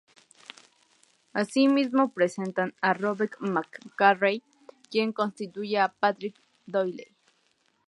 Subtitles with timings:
[1.31, 4.41] Asimismo presentan a Robert McCaffrey,
[4.89, 7.13] quien sustituye a Patrick Doyle.